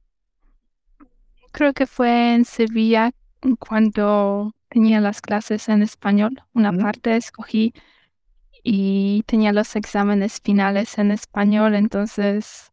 Creo 1.52 1.74
que 1.74 1.86
fue 1.88 2.34
en 2.36 2.46
Sevilla 2.46 3.12
cuando 3.60 4.54
tenía 4.70 5.02
las 5.02 5.22
clases 5.22 5.68
en 5.70 5.82
español. 5.82 6.42
Una 6.54 6.72
parte 6.72 7.16
escogí 7.18 7.74
y 8.64 9.24
tenía 9.26 9.54
los 9.54 9.76
exámenes 9.76 10.40
finales 10.44 10.98
en 10.98 11.12
español, 11.12 11.76
entonces 11.76 12.72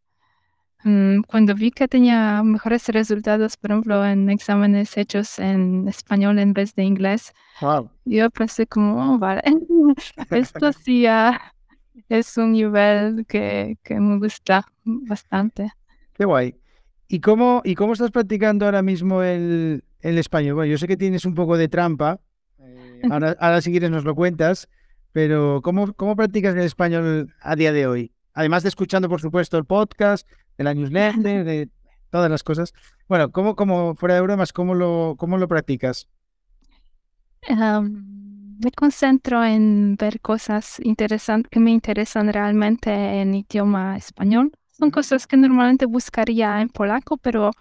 mm, 0.83 1.21
cuando 1.27 1.55
vi 1.55 1.71
que 1.71 1.87
tenía 1.87 2.41
mejores 2.43 2.87
resultados, 2.89 3.57
por 3.57 3.71
ejemplo, 3.71 4.05
en 4.05 4.29
exámenes 4.29 4.97
hechos 4.97 5.39
en 5.39 5.87
español 5.87 6.39
en 6.39 6.53
vez 6.53 6.75
de 6.75 6.83
inglés, 6.83 7.33
Wow. 7.61 7.89
yo 8.05 8.29
pensé 8.29 8.65
como, 8.67 9.15
"Oh, 9.15 9.17
vale, 9.17 9.41
esto 10.29 10.71
sí 10.73 11.01
ya 11.01 11.53
es 12.07 12.37
un 12.37 12.53
nivel 12.53 13.25
que, 13.27 13.77
que 13.83 13.99
me 13.99 14.17
gusta 14.19 14.65
bastante. 14.85 15.71
Qué 16.13 16.25
guay. 16.25 16.55
¿Y 17.07 17.19
cómo, 17.19 17.61
y 17.65 17.75
cómo 17.75 17.93
estás 17.93 18.11
practicando 18.11 18.65
ahora 18.65 18.81
mismo 18.81 19.23
el, 19.23 19.83
el 20.01 20.17
español? 20.17 20.53
Bueno, 20.55 20.71
yo 20.71 20.77
sé 20.77 20.87
que 20.87 20.95
tienes 20.97 21.25
un 21.25 21.33
poco 21.33 21.57
de 21.57 21.67
trampa, 21.67 22.19
eh, 22.59 23.01
ahora, 23.11 23.35
ahora 23.39 23.61
si 23.61 23.71
quieres 23.71 23.89
nos 23.91 24.03
lo 24.05 24.15
cuentas, 24.15 24.69
pero 25.11 25.61
¿cómo, 25.63 25.93
cómo 25.93 26.15
practicas 26.15 26.55
el 26.55 26.61
español 26.61 27.33
a 27.41 27.55
día 27.55 27.71
de 27.71 27.87
hoy? 27.87 28.11
Además 28.33 28.63
de 28.63 28.69
escuchando, 28.69 29.09
por 29.09 29.21
supuesto, 29.21 29.57
el 29.57 29.65
podcast, 29.65 30.27
de 30.57 30.63
la 30.63 30.73
newsletter, 30.73 31.43
de 31.43 31.69
todas 32.09 32.29
las 32.29 32.43
cosas. 32.43 32.73
Bueno, 33.07 33.31
¿cómo, 33.31 33.55
cómo 33.55 33.95
fuera 33.95 34.15
de 34.15 34.21
bromas, 34.21 34.53
cómo 34.53 34.75
lo, 34.75 35.15
cómo 35.17 35.37
lo 35.37 35.47
practicas? 35.47 36.07
Em, 37.41 38.57
me 38.59 38.71
concentro 38.71 39.43
en 39.43 39.95
ver 39.95 40.19
cosas 40.19 40.79
interesantes 40.83 41.49
que 41.49 41.59
me 41.59 41.71
interesan 41.71 42.31
realmente 42.31 42.91
en 42.91 43.33
idioma 43.33 43.97
español. 43.97 44.51
Son 44.71 44.91
cosas 44.91 45.27
que 45.27 45.37
normalmente 45.37 45.85
buscaría 45.85 46.61
en 46.61 46.69
polaco, 46.69 47.17
pero 47.17 47.51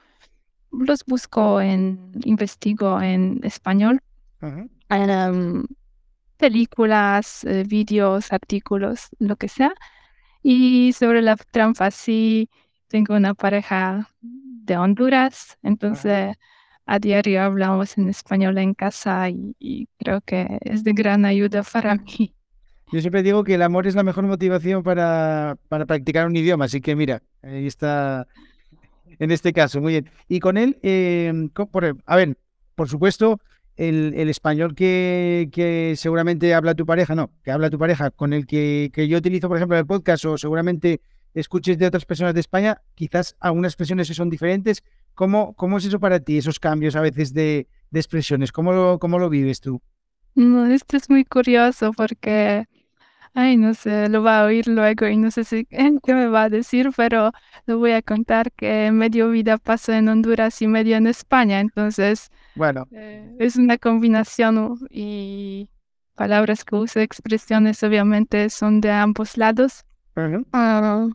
los 0.70 1.04
busco 1.04 1.60
en, 1.60 2.12
investigo 2.24 3.00
en 3.00 3.40
español. 3.42 4.00
Em, 4.90 5.64
películas, 6.38 7.44
eh, 7.44 7.64
vídeos, 7.66 8.32
artículos, 8.32 9.08
lo 9.18 9.36
que 9.36 9.48
sea. 9.48 9.74
Y 10.42 10.92
sobre 10.94 11.22
la 11.22 11.36
trampa, 11.36 11.90
sí, 11.90 12.48
tengo 12.88 13.16
una 13.16 13.34
pareja 13.34 14.08
de 14.20 14.76
Honduras, 14.76 15.58
entonces 15.62 16.36
a 16.86 16.98
diario 16.98 17.42
hablamos 17.42 17.98
en 17.98 18.08
español 18.08 18.56
en 18.58 18.74
casa 18.74 19.28
y, 19.28 19.54
y 19.58 19.88
creo 19.98 20.20
que 20.22 20.58
es 20.62 20.84
de 20.84 20.92
gran 20.92 21.24
ayuda 21.26 21.62
para 21.62 21.96
mí. 21.96 22.34
Yo 22.90 23.00
siempre 23.00 23.22
digo 23.22 23.44
que 23.44 23.54
el 23.54 23.62
amor 23.62 23.86
es 23.86 23.94
la 23.94 24.02
mejor 24.02 24.24
motivación 24.26 24.82
para, 24.82 25.56
para 25.68 25.84
practicar 25.84 26.26
un 26.26 26.36
idioma, 26.36 26.64
así 26.64 26.80
que 26.80 26.96
mira, 26.96 27.22
ahí 27.42 27.66
está 27.66 28.26
en 29.18 29.30
este 29.30 29.52
caso, 29.52 29.80
muy 29.80 29.92
bien. 29.92 30.10
Y 30.28 30.40
con 30.40 30.56
él, 30.56 30.78
eh, 30.82 31.32
por- 31.70 31.96
a 32.06 32.16
ver, 32.16 32.38
por 32.74 32.88
supuesto, 32.88 33.40
el, 33.78 34.28
español 34.28 34.74
que, 34.74 35.94
seguramente 35.96 36.52
habla 36.52 36.74
tu 36.74 36.84
pareja, 36.84 37.14
no, 37.14 37.30
que 37.44 37.52
habla 37.52 37.70
tu 37.70 37.78
pareja, 37.78 38.10
con 38.10 38.32
el 38.32 38.46
que, 38.46 38.90
yo 39.08 39.18
utilizo, 39.18 39.48
por 39.48 39.56
ejemplo, 39.56 39.76
en 39.76 39.80
el 39.80 39.86
podcast, 39.86 40.24
o 40.24 40.36
seguramente 40.36 41.00
escuches 41.32 41.78
de 41.78 41.86
otras 41.86 42.04
personas 42.04 42.34
de 42.34 42.40
España, 42.40 42.82
quizás 42.94 43.36
algunas 43.38 43.72
expresiones 43.72 44.08
son 44.08 44.30
diferentes. 44.30 44.82
¿Cómo, 45.14 45.54
cómo 45.54 45.78
es 45.78 45.84
eso 45.84 46.00
para 46.00 46.20
ti, 46.20 46.38
esos 46.38 46.58
cambios 46.58 46.96
a 46.96 47.00
veces 47.00 47.32
de, 47.32 47.68
de 47.90 48.00
expresiones? 48.00 48.50
¿Cómo 48.50 48.72
lo, 48.72 48.98
cómo 48.98 49.18
lo 49.18 49.28
vives 49.28 49.60
tú? 49.60 49.80
No, 50.34 50.66
esto 50.66 50.96
es 50.96 51.08
muy 51.08 51.24
curioso 51.24 51.92
porque, 51.92 52.66
ay, 53.38 53.56
no 53.56 53.72
sé, 53.74 54.08
lo 54.08 54.22
va 54.24 54.40
a 54.40 54.44
oír 54.46 54.66
luego 54.66 55.06
y 55.06 55.16
no 55.16 55.30
sé 55.30 55.44
si 55.44 55.64
qué 56.04 56.14
me 56.14 56.26
va 56.26 56.44
a 56.44 56.48
decir, 56.50 56.90
pero 56.96 57.30
le 57.66 57.74
voy 57.74 57.92
a 57.92 58.02
contar 58.02 58.50
que 58.52 58.90
medio 58.90 59.30
vida 59.30 59.58
paso 59.58 59.92
en 59.92 60.08
Honduras 60.08 60.60
y 60.60 60.66
medio 60.66 60.96
en 60.96 61.06
España, 61.06 61.60
entonces 61.60 62.30
Bueno, 62.56 62.88
eh, 62.90 63.36
es 63.38 63.56
una 63.56 63.78
combinación 63.78 64.78
y 64.90 65.68
palabras 66.16 66.64
que 66.64 66.74
uso, 66.74 66.98
expresiones 67.00 67.82
obviamente 67.84 68.50
son 68.50 68.80
de 68.80 68.90
ambos 68.90 69.36
lados. 69.36 69.84
Ah, 70.52 71.06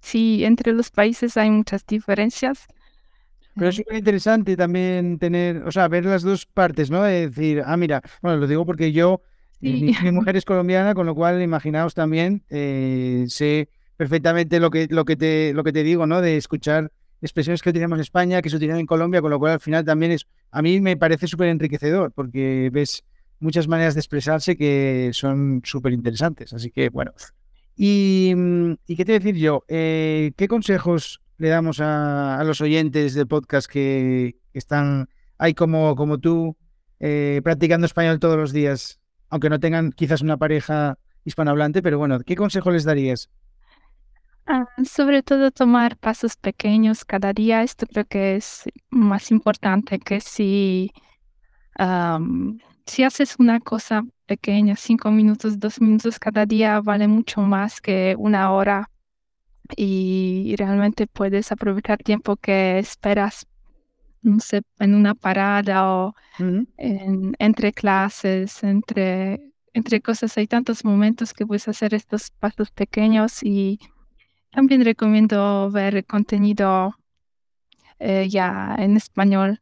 sí, 0.00 0.44
entre 0.44 0.72
los 0.72 0.90
países 0.90 1.36
hay 1.36 1.50
muchas 1.50 1.84
diferencias. 1.84 2.66
Pero 3.56 3.70
es 3.70 3.76
súper 3.76 3.96
interesante 3.96 4.56
también 4.56 5.18
tener, 5.18 5.64
o 5.66 5.72
sea, 5.72 5.88
ver 5.88 6.04
las 6.04 6.22
dos 6.22 6.46
partes, 6.46 6.90
¿no? 6.90 7.02
De 7.02 7.28
decir, 7.28 7.62
ah, 7.64 7.76
mira, 7.76 8.02
bueno, 8.22 8.38
lo 8.38 8.46
digo 8.46 8.64
porque 8.66 8.92
yo, 8.92 9.22
eh, 9.62 9.94
mi, 10.02 10.12
mujer 10.12 10.36
es 10.36 10.44
colombiana, 10.44 10.94
con 10.94 11.06
lo 11.06 11.14
cual 11.14 11.40
imaginaos 11.40 11.94
también, 11.94 12.44
eh, 12.50 13.24
sé 13.28 13.70
perfectamente 13.96 14.60
lo 14.60 14.70
que, 14.70 14.86
lo 14.90 15.04
que 15.04 15.16
te, 15.16 15.52
lo 15.54 15.64
que 15.64 15.72
te 15.72 15.82
digo, 15.82 16.06
¿no? 16.06 16.20
De 16.20 16.36
escuchar 16.36 16.92
expresiones 17.22 17.62
que 17.62 17.70
utilizamos 17.70 17.96
en 17.96 18.02
España, 18.02 18.42
que 18.42 18.50
se 18.50 18.56
utilizan 18.56 18.80
en 18.80 18.86
Colombia, 18.86 19.22
con 19.22 19.30
lo 19.30 19.38
cual 19.38 19.52
al 19.52 19.60
final 19.60 19.84
también 19.84 20.12
es, 20.12 20.26
a 20.50 20.60
mí 20.60 20.80
me 20.80 20.96
parece 20.96 21.26
súper 21.26 21.48
enriquecedor, 21.48 22.12
porque 22.12 22.68
ves 22.70 23.04
muchas 23.40 23.68
maneras 23.68 23.94
de 23.94 24.00
expresarse 24.00 24.56
que 24.56 25.10
son 25.14 25.62
súper 25.64 25.92
interesantes. 25.94 26.52
Así 26.52 26.70
que, 26.70 26.90
bueno. 26.90 27.12
Y, 27.74 28.34
mm, 28.36 28.72
¿y 28.86 28.96
qué 28.96 29.04
te 29.04 29.12
decir 29.12 29.36
yo? 29.36 29.64
Eh, 29.68 30.32
¿qué 30.36 30.48
consejos 30.48 31.22
le 31.38 31.48
damos 31.48 31.80
a, 31.80 32.42
los 32.44 32.60
oyentes 32.60 33.14
del 33.14 33.26
podcast 33.26 33.70
que, 33.70 34.36
están 34.52 35.08
ahí 35.36 35.52
como, 35.52 35.96
como 35.96 36.18
tú, 36.18 36.56
practicando 36.98 37.84
español 37.84 38.18
todos 38.18 38.38
los 38.38 38.52
días, 38.54 39.00
aunque 39.28 39.50
no 39.50 39.60
tengan 39.60 39.92
quizás 39.92 40.22
una 40.22 40.36
pareja 40.36 40.98
hispanohablante, 41.24 41.82
pero 41.82 41.98
bueno, 41.98 42.20
¿qué 42.20 42.36
consejo 42.36 42.70
les 42.70 42.84
darías? 42.84 43.28
Ah, 44.46 44.66
sobre 44.84 45.22
todo 45.22 45.50
tomar 45.50 45.96
pasos 45.96 46.36
pequeños 46.36 47.04
cada 47.04 47.32
día, 47.32 47.64
esto 47.64 47.84
creo 47.86 48.04
que 48.04 48.36
es 48.36 48.62
más 48.90 49.32
importante 49.32 49.98
que 49.98 50.20
si, 50.20 50.92
am, 51.76 52.58
si 52.86 53.02
haces 53.02 53.36
una 53.40 53.58
cosa 53.58 54.04
pequeña, 54.26 54.76
cinco 54.76 55.10
minutos, 55.10 55.58
dos 55.58 55.80
minutos 55.80 56.20
cada 56.20 56.46
día, 56.46 56.80
vale 56.80 57.08
mucho 57.08 57.40
más 57.40 57.80
que 57.80 58.14
una 58.18 58.52
hora 58.52 58.90
y 59.76 60.54
realmente 60.56 61.08
puedes 61.08 61.50
aprovechar 61.50 61.98
tiempo 61.98 62.36
que 62.36 62.78
esperas, 62.78 63.46
no 64.22 64.40
sé, 64.40 64.62
en 64.78 64.94
una 64.94 65.14
parada 65.14 65.88
o 65.92 66.14
en- 66.76 67.34
entre 67.38 67.72
clases, 67.72 68.62
entre, 68.64 69.52
entre 69.72 70.00
cosas. 70.00 70.36
Hay 70.38 70.46
tantos 70.46 70.84
momentos 70.84 71.32
que 71.34 71.46
puedes 71.46 71.68
hacer 71.68 71.94
estos 71.94 72.30
pasos 72.30 72.70
pequeños 72.70 73.42
y 73.42 73.78
también 74.50 74.84
recomiendo 74.84 75.70
ver 75.70 76.04
contenido 76.06 76.94
eh, 77.98 78.28
ya 78.28 78.76
en 78.78 78.96
español 78.96 79.60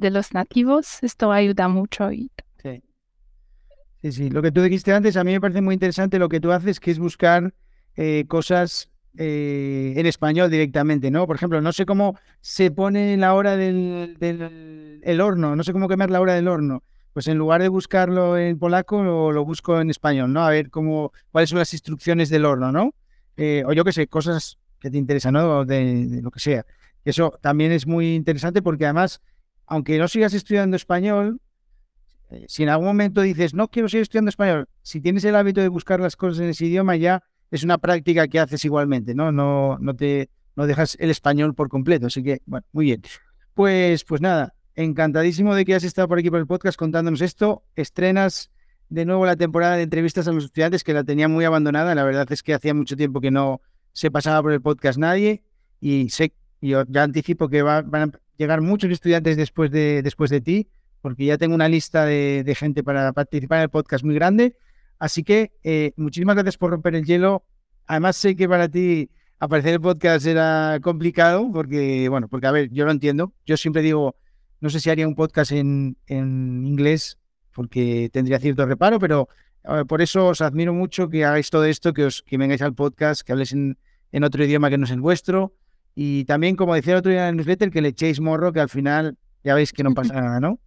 de 0.00 0.10
los 0.10 0.32
nativos. 0.34 0.98
Esto 1.02 1.30
ayuda 1.32 1.68
mucho 1.68 2.10
y 2.12 2.30
Sí. 2.62 2.82
Sí, 4.02 4.12
sí. 4.12 4.30
Lo 4.30 4.42
que 4.42 4.52
tú 4.52 4.62
dijiste 4.62 4.92
antes, 4.92 5.16
a 5.16 5.24
mí 5.24 5.32
me 5.32 5.40
parece 5.40 5.60
muy 5.60 5.74
interesante 5.74 6.18
lo 6.18 6.28
que 6.28 6.40
tú 6.40 6.52
haces, 6.52 6.78
que 6.80 6.90
es 6.92 6.98
buscar 6.98 7.52
eh, 7.96 8.24
cosas 8.28 8.90
eh, 9.20 9.94
en 9.96 10.06
español 10.06 10.48
directamente, 10.48 11.10
¿no? 11.10 11.26
Por 11.26 11.34
ejemplo, 11.34 11.60
no 11.60 11.72
sé 11.72 11.84
cómo 11.84 12.16
se 12.40 12.70
pone 12.70 13.16
la 13.16 13.34
hora 13.34 13.56
del, 13.56 14.16
el 15.02 15.20
horno, 15.20 15.56
no 15.56 15.64
sé 15.64 15.72
cómo 15.72 15.88
quemar 15.88 16.10
la 16.10 16.20
hora 16.20 16.34
del 16.34 16.46
horno. 16.46 16.84
Pues 17.12 17.26
en 17.26 17.36
lugar 17.36 17.60
de 17.60 17.68
buscarlo 17.68 18.38
en 18.38 18.60
polaco, 18.60 19.02
lo, 19.02 19.32
lo 19.32 19.44
busco 19.44 19.80
en 19.80 19.90
español, 19.90 20.32
¿no? 20.32 20.44
A 20.44 20.50
ver 20.50 20.70
cómo, 20.70 21.12
cuáles 21.32 21.50
son 21.50 21.58
las 21.58 21.72
instrucciones 21.72 22.28
del 22.28 22.44
horno, 22.44 22.70
¿no? 22.70 22.94
Eh, 23.36 23.64
o 23.66 23.72
yo 23.72 23.82
qué 23.82 23.92
sé, 23.92 24.06
cosas 24.06 24.56
que 24.78 24.88
te 24.88 24.98
interesan, 24.98 25.34
¿no? 25.34 25.64
De, 25.64 26.06
de 26.06 26.22
lo 26.22 26.30
que 26.30 26.38
sea. 26.38 26.64
Eso 27.04 27.36
también 27.40 27.72
es 27.72 27.88
muy 27.88 28.14
interesante 28.14 28.62
porque 28.62 28.84
además, 28.84 29.20
aunque 29.66 29.98
no 29.98 30.06
sigas 30.06 30.32
estudiando 30.32 30.76
español, 30.76 31.40
eh, 32.30 32.44
si 32.46 32.62
en 32.62 32.68
algún 32.68 32.86
momento 32.86 33.20
dices, 33.22 33.52
no 33.52 33.66
quiero 33.66 33.88
seguir 33.88 34.02
estudiando 34.02 34.28
español, 34.28 34.68
si 34.82 35.00
tienes 35.00 35.24
el 35.24 35.34
hábito 35.34 35.60
de 35.60 35.68
buscar 35.68 35.98
las 35.98 36.14
cosas 36.14 36.38
en 36.38 36.50
ese 36.50 36.66
idioma, 36.66 36.94
ya 36.94 37.24
es 37.50 37.62
una 37.62 37.78
práctica 37.78 38.28
que 38.28 38.38
haces 38.38 38.64
igualmente, 38.64 39.14
¿no? 39.14 39.32
No, 39.32 39.78
no 39.80 39.94
te 39.94 40.30
no 40.58 40.66
dejas 40.66 40.96
el 40.98 41.10
español 41.10 41.54
por 41.54 41.68
completo. 41.68 42.06
Así 42.06 42.22
que, 42.22 42.42
bueno, 42.44 42.66
muy 42.72 42.86
bien. 42.86 43.02
Pues, 43.54 44.02
pues 44.02 44.20
nada, 44.20 44.54
encantadísimo 44.74 45.54
de 45.54 45.64
que 45.64 45.72
hayas 45.72 45.84
estado 45.84 46.08
por 46.08 46.18
aquí 46.18 46.30
por 46.30 46.40
el 46.40 46.48
podcast 46.48 46.76
contándonos 46.76 47.20
esto. 47.20 47.62
Estrenas 47.76 48.50
de 48.88 49.04
nuevo 49.04 49.24
la 49.24 49.36
temporada 49.36 49.76
de 49.76 49.82
entrevistas 49.82 50.26
a 50.26 50.32
los 50.32 50.44
estudiantes, 50.44 50.82
que 50.82 50.92
la 50.92 51.04
tenía 51.04 51.28
muy 51.28 51.44
abandonada. 51.44 51.94
La 51.94 52.02
verdad 52.02 52.26
es 52.32 52.42
que 52.42 52.54
hacía 52.54 52.74
mucho 52.74 52.96
tiempo 52.96 53.20
que 53.20 53.30
no 53.30 53.60
se 53.92 54.10
pasaba 54.10 54.42
por 54.42 54.52
el 54.52 54.60
podcast 54.60 54.98
nadie. 54.98 55.42
Y 55.80 56.08
sé, 56.10 56.32
yo 56.60 56.82
ya 56.88 57.04
anticipo 57.04 57.48
que 57.48 57.62
van 57.62 57.94
a 57.94 58.10
llegar 58.36 58.60
muchos 58.60 58.90
estudiantes 58.90 59.36
después 59.36 59.70
de, 59.70 60.02
después 60.02 60.28
de 60.30 60.40
ti, 60.40 60.68
porque 61.02 61.24
ya 61.24 61.38
tengo 61.38 61.54
una 61.54 61.68
lista 61.68 62.04
de, 62.04 62.54
gente 62.58 62.82
para 62.82 63.12
participar 63.12 63.58
en 63.58 63.62
el 63.62 63.70
podcast 63.70 64.04
muy 64.04 64.16
grande. 64.16 64.56
Así 64.98 65.22
que 65.22 65.52
eh, 65.62 65.92
muchísimas 65.96 66.36
gracias 66.36 66.56
por 66.56 66.70
romper 66.70 66.94
el 66.94 67.04
hielo. 67.04 67.44
Además, 67.86 68.16
sé 68.16 68.36
que 68.36 68.48
para 68.48 68.68
ti 68.68 69.10
aparecer 69.38 69.70
en 69.70 69.74
el 69.74 69.80
podcast 69.80 70.26
era 70.26 70.78
complicado, 70.82 71.50
porque, 71.52 72.08
bueno, 72.08 72.28
porque 72.28 72.46
a 72.46 72.52
ver, 72.52 72.70
yo 72.70 72.84
lo 72.84 72.90
entiendo. 72.90 73.32
Yo 73.46 73.56
siempre 73.56 73.82
digo, 73.82 74.16
no 74.60 74.70
sé 74.70 74.80
si 74.80 74.90
haría 74.90 75.06
un 75.06 75.14
podcast 75.14 75.52
en, 75.52 75.96
en 76.06 76.66
inglés, 76.66 77.18
porque 77.52 78.10
tendría 78.12 78.38
cierto 78.40 78.66
reparo, 78.66 78.98
pero 78.98 79.28
por 79.86 80.00
eso 80.00 80.28
os 80.28 80.40
admiro 80.40 80.72
mucho 80.72 81.08
que 81.08 81.24
hagáis 81.24 81.50
todo 81.50 81.64
esto, 81.64 81.92
que, 81.92 82.04
os, 82.04 82.22
que 82.22 82.38
vengáis 82.38 82.62
al 82.62 82.74
podcast, 82.74 83.22
que 83.22 83.32
habléis 83.32 83.52
en, 83.52 83.76
en 84.12 84.24
otro 84.24 84.44
idioma 84.44 84.70
que 84.70 84.78
no 84.78 84.84
es 84.84 84.90
el 84.90 85.00
vuestro. 85.00 85.54
Y 85.94 86.24
también, 86.24 86.56
como 86.56 86.74
decía 86.74 86.94
el 86.94 87.00
otro 87.00 87.10
día 87.12 87.24
en 87.24 87.30
el 87.30 87.36
newsletter, 87.36 87.70
que 87.70 87.82
le 87.82 87.88
echéis 87.88 88.20
morro, 88.20 88.52
que 88.52 88.60
al 88.60 88.68
final 88.68 89.18
ya 89.44 89.54
veis 89.54 89.72
que 89.72 89.82
no 89.82 89.94
pasa 89.94 90.14
nada, 90.20 90.40
¿no? 90.40 90.58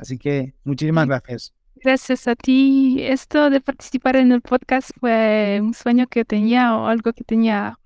Así 0.00 0.18
que 0.18 0.54
muchísimas 0.64 1.06
gracias. 1.06 1.52
Gracias 1.82 2.28
a 2.28 2.36
ti. 2.36 2.98
Esto 3.00 3.50
de 3.50 3.60
participar 3.60 4.16
en 4.16 4.30
el 4.30 4.40
podcast 4.40 4.90
fue 5.00 5.58
un 5.60 5.74
sueño 5.74 6.06
que 6.06 6.24
tenía 6.24 6.76
o 6.76 6.86
algo 6.86 7.12
que 7.12 7.24
tenía 7.24 7.76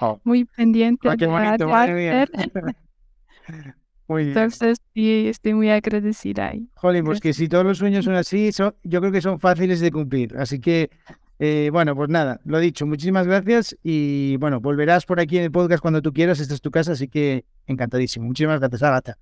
oh. 0.00 0.18
muy 0.24 0.46
pendiente. 0.46 1.08
Ah, 1.08 1.16
qué 1.16 1.26
bonito, 1.26 1.68
muy 4.08 4.24
bien. 4.24 4.34
Entonces, 4.38 4.78
sí, 4.94 5.28
estoy 5.28 5.54
muy 5.54 5.70
agradecida. 5.70 6.52
Jolín, 6.74 7.04
pues 7.04 7.20
que 7.20 7.34
si 7.34 7.48
todos 7.48 7.64
los 7.64 7.78
sueños 7.78 8.06
son 8.06 8.14
así, 8.14 8.50
son, 8.52 8.74
yo 8.82 9.00
creo 9.00 9.12
que 9.12 9.20
son 9.20 9.38
fáciles 9.38 9.80
de 9.80 9.90
cumplir. 9.90 10.34
Así 10.38 10.58
que, 10.58 10.90
eh, 11.38 11.68
bueno, 11.70 11.94
pues 11.94 12.08
nada, 12.08 12.40
lo 12.44 12.58
dicho, 12.58 12.86
muchísimas 12.86 13.26
gracias 13.26 13.76
y 13.82 14.38
bueno, 14.38 14.60
volverás 14.60 15.04
por 15.04 15.20
aquí 15.20 15.36
en 15.36 15.44
el 15.44 15.52
podcast 15.52 15.82
cuando 15.82 16.00
tú 16.00 16.12
quieras, 16.12 16.40
esta 16.40 16.54
es 16.54 16.62
tu 16.62 16.70
casa, 16.70 16.92
así 16.92 17.08
que 17.08 17.44
encantadísimo. 17.66 18.26
Muchísimas 18.26 18.60
gracias, 18.60 18.82
Agatha. 18.82 19.18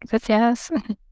Gracias. 0.00 0.72